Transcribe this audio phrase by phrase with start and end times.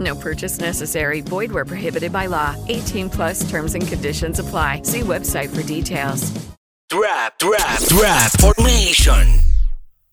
[0.00, 1.20] No purchase necessary.
[1.20, 2.56] Void where prohibited by law.
[2.68, 4.82] 18 plus terms and conditions apply.
[4.84, 6.32] See website for details.
[6.90, 9.44] Trap, trap, trap formation.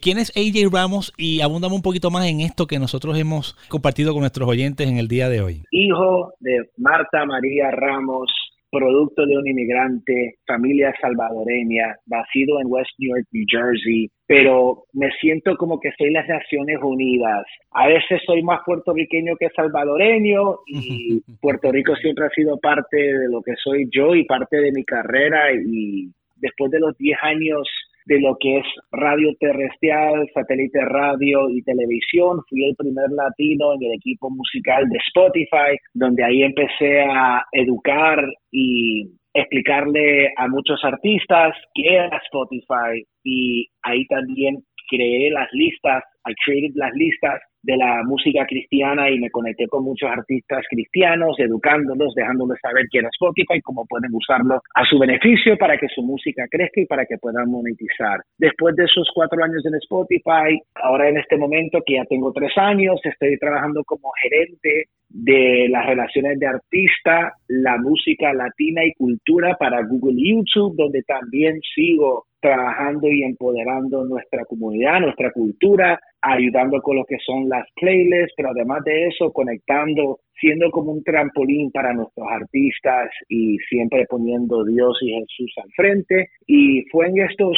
[0.01, 1.13] ¿Quién es AJ Ramos?
[1.15, 4.97] Y abundamos un poquito más en esto que nosotros hemos compartido con nuestros oyentes en
[4.97, 5.63] el día de hoy.
[5.69, 8.31] Hijo de Marta María Ramos,
[8.71, 15.11] producto de un inmigrante, familia salvadoreña, nacido en West New York, New Jersey, pero me
[15.19, 17.45] siento como que soy las Naciones Unidas.
[17.71, 23.27] A veces soy más puertorriqueño que salvadoreño y Puerto Rico siempre ha sido parte de
[23.29, 27.67] lo que soy yo y parte de mi carrera y después de los 10 años
[28.11, 32.41] de lo que es radio terrestrial, satélite radio y televisión.
[32.49, 38.21] Fui el primer latino en el equipo musical de Spotify, donde ahí empecé a educar
[38.51, 44.57] y explicarle a muchos artistas qué era Spotify y ahí también
[44.89, 49.83] creé las listas, I created las listas de la música cristiana y me conecté con
[49.83, 55.57] muchos artistas cristianos, educándolos, dejándoles saber quién es Spotify, cómo pueden usarlo a su beneficio
[55.57, 58.21] para que su música crezca y para que puedan monetizar.
[58.37, 62.51] Después de esos cuatro años en Spotify, ahora en este momento que ya tengo tres
[62.57, 69.55] años, estoy trabajando como gerente de las relaciones de artista, la música latina y cultura
[69.59, 76.97] para Google YouTube, donde también sigo trabajando y empoderando nuestra comunidad, nuestra cultura, ayudando con
[76.97, 81.93] lo que son las playlists, pero además de eso, conectando, siendo como un trampolín para
[81.93, 86.29] nuestros artistas y siempre poniendo Dios y Jesús al frente.
[86.47, 87.57] Y fue en estos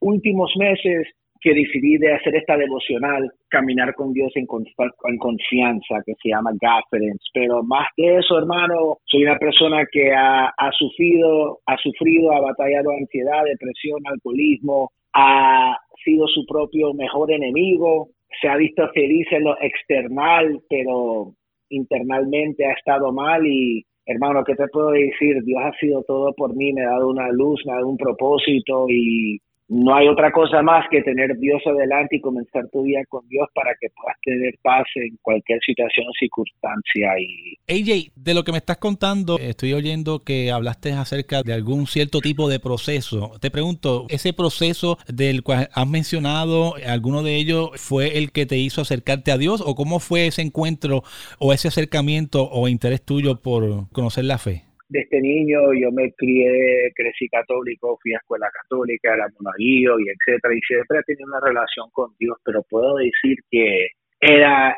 [0.00, 1.06] últimos meses
[1.44, 7.22] que decidí de hacer esta devocional, caminar con Dios en, confianza, que se llama Gafference.
[7.34, 12.40] Pero más que eso, hermano, soy una persona que ha, ha sufrido, ha sufrido, ha
[12.40, 18.08] batallado ansiedad, depresión, alcoholismo, ha sido su propio mejor enemigo,
[18.40, 21.34] se ha visto feliz en lo external, pero
[21.68, 25.42] internamente ha estado mal y hermano, ¿qué te puedo decir?
[25.44, 27.98] Dios ha sido todo por mí, me ha dado una luz, me ha dado un
[27.98, 29.38] propósito y
[29.74, 33.48] no hay otra cosa más que tener Dios adelante y comenzar tu día con Dios
[33.52, 37.10] para que puedas tener paz en cualquier situación o circunstancia.
[37.18, 37.58] Y...
[37.68, 42.20] AJ, de lo que me estás contando, estoy oyendo que hablaste acerca de algún cierto
[42.20, 43.32] tipo de proceso.
[43.40, 48.58] Te pregunto, ¿ese proceso del cual has mencionado, alguno de ellos fue el que te
[48.58, 51.02] hizo acercarte a Dios o cómo fue ese encuentro
[51.40, 54.62] o ese acercamiento o interés tuyo por conocer la fe?
[54.88, 60.54] Desde niño yo me crié, crecí católico, fui a escuela católica, era monaguillo y etcétera,
[60.54, 63.88] y siempre tenido una relación con Dios, pero puedo decir que
[64.20, 64.76] era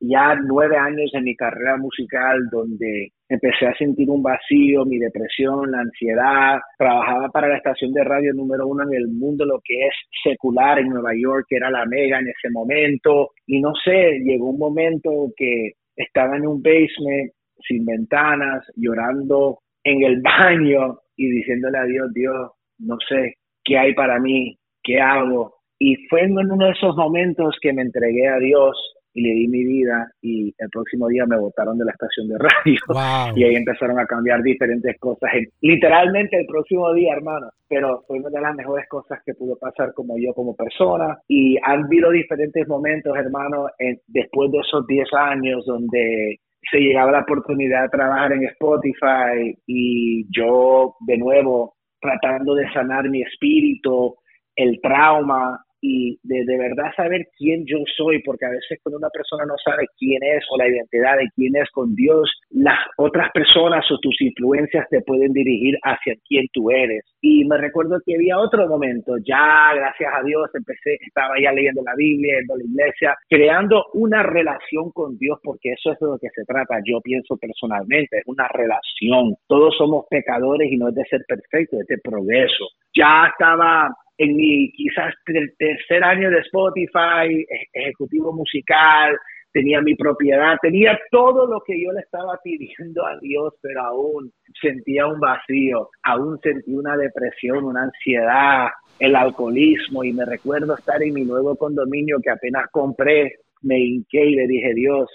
[0.00, 5.70] ya nueve años en mi carrera musical donde empecé a sentir un vacío, mi depresión,
[5.70, 6.58] la ansiedad.
[6.78, 10.78] Trabajaba para la estación de radio número uno en el mundo, lo que es secular
[10.78, 13.30] en Nueva York, que era la mega en ese momento.
[13.46, 17.32] Y no sé, llegó un momento que estaba en un basement
[17.66, 23.34] sin ventanas, llorando en el baño y diciéndole a Dios, Dios, no sé
[23.64, 25.54] qué hay para mí, qué hago.
[25.78, 28.76] Y fue en uno de esos momentos que me entregué a Dios
[29.16, 32.36] y le di mi vida y el próximo día me botaron de la estación de
[32.38, 35.30] radio y ahí empezaron a cambiar diferentes cosas.
[35.62, 39.94] Literalmente el próximo día, hermano, pero fue una de las mejores cosas que pudo pasar
[39.94, 43.68] como yo como persona y han habido diferentes momentos, hermano,
[44.06, 46.38] después de esos 10 años donde
[46.70, 53.08] se llegaba la oportunidad de trabajar en Spotify y yo de nuevo tratando de sanar
[53.08, 54.16] mi espíritu,
[54.54, 59.10] el trauma y de, de, verdad saber quién yo soy, porque a veces cuando una
[59.10, 63.30] persona no sabe quién es o la identidad de quién es con Dios, las otras
[63.32, 67.04] personas o tus influencias te pueden dirigir hacia quién tú eres.
[67.20, 71.82] Y me recuerdo que había otro momento, ya gracias a Dios empecé, estaba ya leyendo
[71.82, 76.06] la Biblia, yendo a la iglesia, creando una relación con Dios, porque eso es de
[76.06, 79.34] lo que se trata, yo pienso personalmente, es una relación.
[79.46, 82.68] Todos somos pecadores y no es de ser perfecto, es de progreso.
[82.94, 89.16] Ya estaba en mi quizás el tercer año de Spotify, ejecutivo musical,
[89.52, 94.30] tenía mi propiedad, tenía todo lo que yo le estaba pidiendo a Dios, pero aún
[94.60, 98.68] sentía un vacío, aún sentía una depresión, una ansiedad,
[98.98, 104.26] el alcoholismo y me recuerdo estar en mi nuevo condominio que apenas compré, me hinqué
[104.26, 105.08] y le dije, Dios,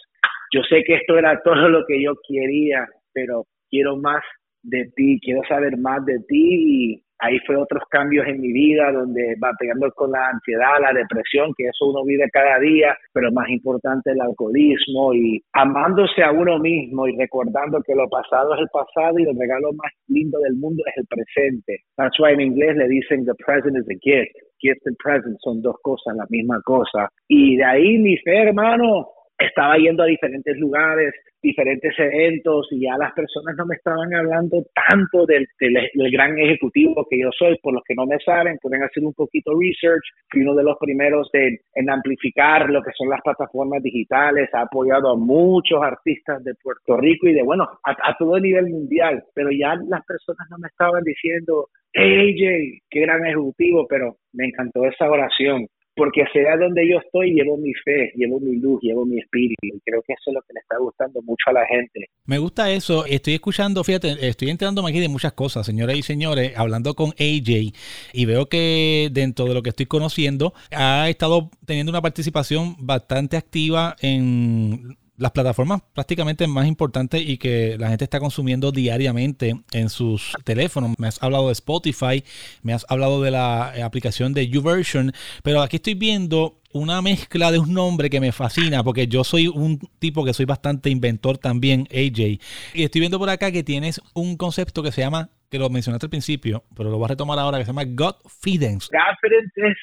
[0.51, 4.23] yo sé que esto era todo lo que yo quería, pero quiero más
[4.63, 8.91] de ti, quiero saber más de ti y ahí fue otros cambios en mi vida
[8.91, 13.31] donde va pegando con la ansiedad, la depresión, que eso uno vive cada día, pero
[13.31, 18.61] más importante el alcoholismo y amándose a uno mismo y recordando que lo pasado es
[18.61, 21.79] el pasado y el regalo más lindo del mundo es el presente.
[21.95, 24.35] That's why en inglés le dicen the present is a gift.
[24.59, 27.09] Gift and present son dos cosas, la misma cosa.
[27.27, 29.07] Y de ahí mi fe, hermano,
[29.45, 34.63] estaba yendo a diferentes lugares, diferentes eventos y ya las personas no me estaban hablando
[34.73, 37.57] tanto del, del, gran ejecutivo que yo soy.
[37.61, 40.03] Por los que no me saben, pueden hacer un poquito research.
[40.29, 44.49] Fui uno de los primeros en amplificar lo que son las plataformas digitales.
[44.53, 48.67] Ha apoyado a muchos artistas de Puerto Rico y de, bueno, a, a todo nivel
[48.67, 49.23] mundial.
[49.33, 54.45] Pero ya las personas no me estaban diciendo, hey AJ, qué gran ejecutivo, pero me
[54.45, 55.67] encantó esa oración
[56.01, 59.53] porque sea donde yo estoy, llevo mi fe, llevo mi luz, llevo mi espíritu.
[59.61, 62.09] Y creo que eso es lo que le está gustando mucho a la gente.
[62.25, 63.05] Me gusta eso.
[63.05, 67.71] Estoy escuchando, fíjate, estoy enterándome aquí de muchas cosas, señoras y señores, hablando con AJ
[68.13, 73.37] y veo que dentro de lo que estoy conociendo, ha estado teniendo una participación bastante
[73.37, 79.89] activa en las plataformas prácticamente más importantes y que la gente está consumiendo diariamente en
[79.89, 80.95] sus teléfonos.
[80.97, 82.23] Me has hablado de Spotify,
[82.63, 85.13] me has hablado de la aplicación de YouVersion,
[85.43, 89.47] pero aquí estoy viendo una mezcla de un nombre que me fascina, porque yo soy
[89.47, 92.39] un tipo que soy bastante inventor también, AJ.
[92.73, 96.07] Y estoy viendo por acá que tienes un concepto que se llama, que lo mencionaste
[96.07, 98.87] al principio, pero lo voy a retomar ahora, que se llama Godfidence.
[98.91, 99.77] Godfidence es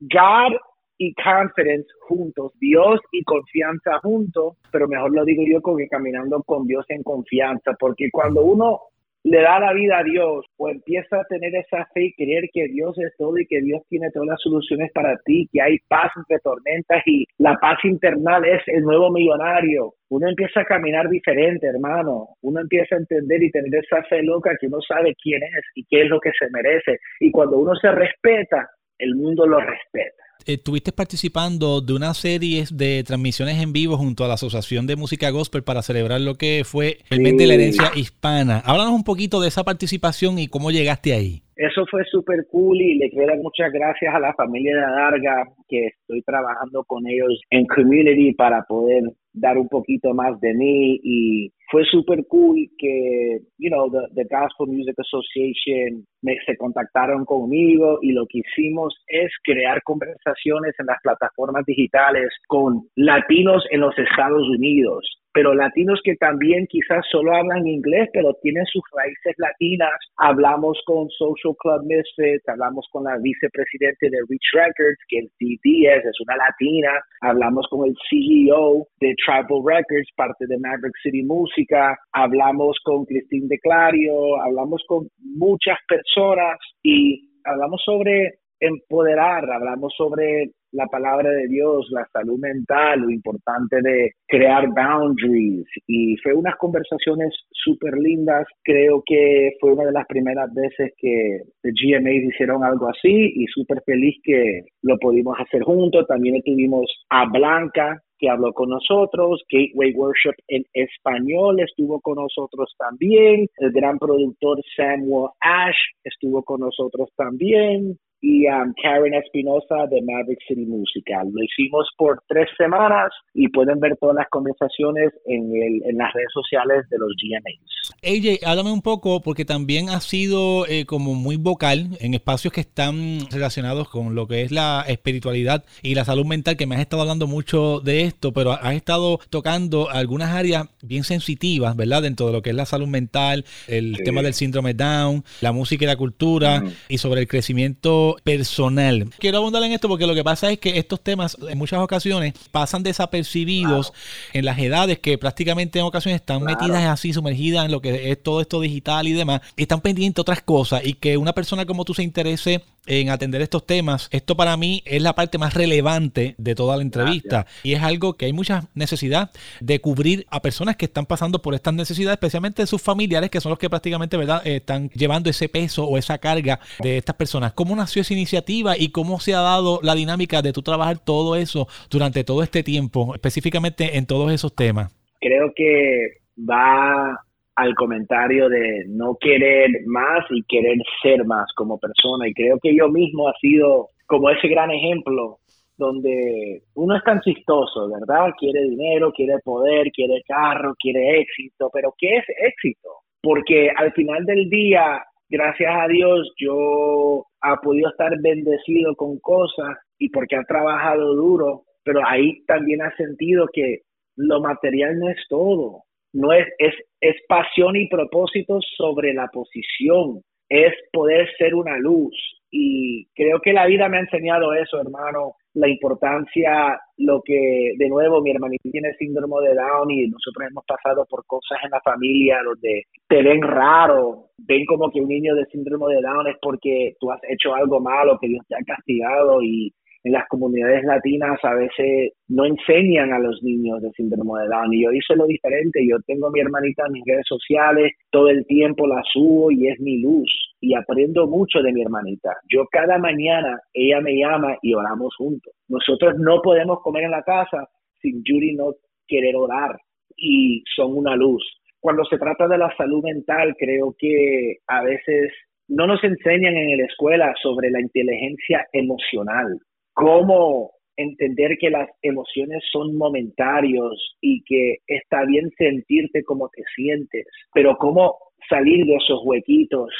[0.00, 0.56] God
[0.98, 6.66] y confidence juntos, Dios y confianza juntos, pero mejor lo digo yo que caminando con
[6.66, 8.80] Dios en confianza, porque cuando uno
[9.24, 12.68] le da la vida a Dios o empieza a tener esa fe y creer que
[12.68, 16.10] Dios es todo y que Dios tiene todas las soluciones para ti, que hay paz
[16.16, 19.94] entre tormentas y la paz internal es el nuevo millonario.
[20.08, 22.28] Uno empieza a caminar diferente, hermano.
[22.42, 25.84] Uno empieza a entender y tener esa fe loca que uno sabe quién es y
[25.84, 26.98] qué es lo que se merece.
[27.20, 30.17] Y cuando uno se respeta, el mundo lo respeta.
[30.46, 35.30] Estuviste participando de una serie de transmisiones en vivo junto a la Asociación de Música
[35.30, 38.62] Gospel para celebrar lo que fue el mes de la herencia hispana.
[38.64, 41.42] Háblanos un poquito de esa participación y cómo llegaste ahí.
[41.56, 45.44] Eso fue súper cool y le quiero dar muchas gracias a la familia de Adarga
[45.68, 49.02] que estoy trabajando con ellos en community para poder
[49.32, 54.24] dar un poquito más de mí y fue súper cool que, you know, the, the
[54.30, 60.86] Gospel Music Association me, se contactaron conmigo y lo que hicimos es crear conversaciones en
[60.86, 67.32] las plataformas digitales con latinos en los Estados Unidos pero latinos que también quizás solo
[67.32, 69.94] hablan inglés, pero tienen sus raíces latinas.
[70.16, 75.94] Hablamos con Social Club Misfits, hablamos con la vicepresidente de Reach Records, que el CD
[75.94, 76.90] es, es una latina.
[77.20, 81.22] Hablamos con el CEO de Tribal Records, parte de Maverick City
[81.58, 81.98] Música.
[82.12, 90.52] Hablamos con Christine de Clario, hablamos con muchas personas y hablamos sobre empoderar, hablamos sobre
[90.70, 95.66] la palabra de Dios, la salud mental, lo importante de crear boundaries.
[95.88, 98.46] Y fue unas conversaciones súper lindas.
[98.62, 103.46] Creo que fue una de las primeras veces que de GMA hicieron algo así y
[103.46, 106.06] súper feliz que lo pudimos hacer juntos.
[106.06, 112.74] También tuvimos a Blanca, que habló con nosotros, Gateway Worship en español estuvo con nosotros
[112.78, 120.02] también, el gran productor Samuel Ash estuvo con nosotros también, y um, Karen Espinosa de
[120.02, 121.28] Maverick City Musical.
[121.32, 126.12] Lo hicimos por tres semanas y pueden ver todas las conversaciones en, el, en las
[126.12, 127.78] redes sociales de los GMAs.
[128.02, 132.60] AJ, háblame un poco porque también has sido eh, como muy vocal en espacios que
[132.60, 136.80] están relacionados con lo que es la espiritualidad y la salud mental, que me has
[136.80, 142.02] estado hablando mucho de esto, pero has estado tocando algunas áreas bien sensitivas, ¿verdad?
[142.02, 145.84] Dentro de lo que es la salud mental, el tema del síndrome Down, la música
[145.84, 149.10] y la cultura y sobre el crecimiento personal.
[149.18, 152.34] Quiero abundar en esto porque lo que pasa es que estos temas en muchas ocasiones
[152.50, 153.92] pasan desapercibidos
[154.32, 158.22] en las edades que prácticamente en ocasiones están metidas así, sumergidas en lo que es
[158.22, 161.84] todo esto digital y demás, están pendientes de otras cosas y que una persona como
[161.84, 166.34] tú se interese en atender estos temas, esto para mí es la parte más relevante
[166.38, 169.30] de toda la entrevista y es algo que hay mucha necesidad
[169.60, 173.40] de cubrir a personas que están pasando por estas necesidades, especialmente de sus familiares que
[173.40, 174.44] son los que prácticamente ¿verdad?
[174.46, 177.52] están llevando ese peso o esa carga de estas personas.
[177.52, 181.36] ¿Cómo nació esa iniciativa y cómo se ha dado la dinámica de tú trabajar todo
[181.36, 184.92] eso durante todo este tiempo, específicamente en todos esos temas?
[185.20, 187.20] Creo que va
[187.58, 192.28] al comentario de no querer más y querer ser más como persona.
[192.28, 195.38] Y creo que yo mismo ha sido como ese gran ejemplo
[195.76, 198.32] donde uno es tan chistoso, ¿verdad?
[198.38, 202.90] Quiere dinero, quiere poder, quiere carro, quiere éxito, pero ¿qué es éxito?
[203.20, 209.76] Porque al final del día, gracias a Dios, yo ha podido estar bendecido con cosas
[209.98, 213.80] y porque ha trabajado duro, pero ahí también ha sentido que
[214.14, 220.22] lo material no es todo no es, es, es pasión y propósito sobre la posición,
[220.48, 222.14] es poder ser una luz.
[222.50, 227.88] Y creo que la vida me ha enseñado eso, hermano, la importancia, lo que, de
[227.88, 231.80] nuevo, mi hermanita tiene síndrome de Down y nosotros hemos pasado por cosas en la
[231.80, 236.36] familia donde te ven raro, ven como que un niño de síndrome de Down es
[236.40, 239.72] porque tú has hecho algo malo, que Dios te ha castigado y
[240.04, 244.72] en las comunidades latinas a veces no enseñan a los niños de síndrome de Down
[244.72, 248.28] y yo hice lo diferente, yo tengo a mi hermanita en mis redes sociales, todo
[248.28, 252.30] el tiempo la subo y es mi luz y aprendo mucho de mi hermanita.
[252.48, 255.52] Yo cada mañana ella me llama y oramos juntos.
[255.68, 257.68] Nosotros no podemos comer en la casa
[258.00, 258.74] sin Yuri no
[259.06, 259.76] querer orar
[260.16, 261.42] y son una luz.
[261.80, 265.32] Cuando se trata de la salud mental, creo que a veces
[265.68, 269.58] no nos enseñan en la escuela sobre la inteligencia emocional
[269.98, 277.26] cómo entender que las emociones son momentarios y que está bien sentirte como te sientes,
[277.52, 278.16] pero cómo
[278.48, 279.90] salir de esos huequitos,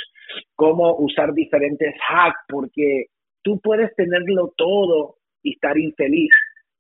[0.54, 3.06] cómo usar diferentes hacks, porque
[3.42, 6.30] tú puedes tenerlo todo y estar infeliz,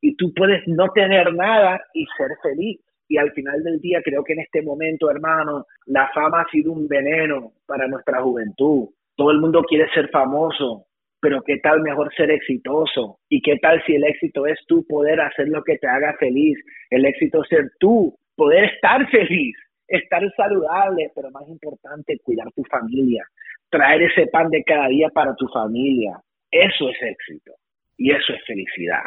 [0.00, 2.80] y tú puedes no tener nada y ser feliz.
[3.08, 6.70] Y al final del día creo que en este momento, hermano, la fama ha sido
[6.70, 8.90] un veneno para nuestra juventud.
[9.16, 10.84] Todo el mundo quiere ser famoso,
[11.20, 15.20] pero qué tal mejor ser exitoso y qué tal si el éxito es tú poder
[15.20, 16.58] hacer lo que te haga feliz,
[16.90, 19.56] el éxito es ser tú, poder estar feliz,
[19.88, 23.24] estar saludable, pero más importante, cuidar tu familia,
[23.70, 26.20] traer ese pan de cada día para tu familia.
[26.50, 27.52] Eso es éxito
[27.96, 29.04] y eso es felicidad.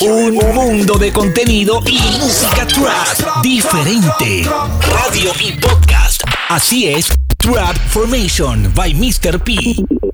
[0.00, 4.48] Un mundo de contenido y música trap diferente.
[4.80, 6.22] Radio y podcast.
[6.48, 9.38] Así es, Trap Formation by Mr.
[9.42, 10.13] P.